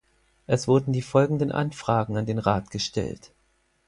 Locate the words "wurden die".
0.67-1.03